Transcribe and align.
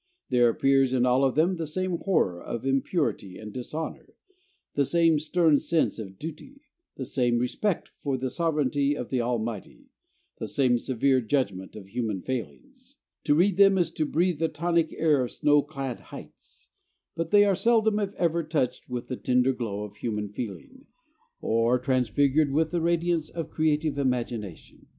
There 0.29 0.49
appears 0.49 0.93
in 0.93 1.05
all 1.05 1.23
of 1.23 1.35
them 1.35 1.53
the 1.53 1.67
same 1.67 1.95
horror 1.99 2.41
of 2.41 2.65
impurity 2.65 3.37
and 3.37 3.53
dishonor, 3.53 4.15
the 4.73 4.83
same 4.83 5.19
stern 5.19 5.59
sense 5.59 5.99
of 5.99 6.17
duty, 6.17 6.61
the 6.95 7.05
same 7.05 7.37
respect 7.37 7.89
for 7.97 8.17
the 8.17 8.31
sovereignty 8.31 8.97
of 8.97 9.09
the 9.09 9.21
Almighty, 9.21 9.91
the 10.39 10.47
same 10.47 10.79
severe 10.79 11.21
judgment 11.21 11.75
of 11.75 11.89
human 11.89 12.23
failings. 12.23 12.97
To 13.25 13.35
read 13.35 13.57
them 13.57 13.77
is 13.77 13.91
to 13.91 14.07
breathe 14.07 14.39
the 14.39 14.47
tonic 14.47 14.91
air 14.97 15.21
of 15.25 15.29
snow 15.33 15.61
clad 15.61 15.99
heights; 15.99 16.69
but 17.15 17.29
they 17.29 17.45
are 17.45 17.53
seldom 17.53 17.99
if 17.99 18.15
ever 18.15 18.41
touched 18.43 18.89
with 18.89 19.05
the 19.07 19.17
tender 19.17 19.53
glow 19.53 19.83
of 19.83 19.97
human 19.97 20.29
feeling 20.29 20.87
or 21.41 21.77
transfigured 21.77 22.51
with 22.51 22.71
the 22.71 22.81
radiance 22.81 23.29
of 23.29 23.51
creative 23.51 23.99
imagination. 23.99 24.87